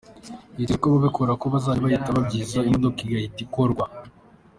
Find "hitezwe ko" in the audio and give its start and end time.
0.57-0.95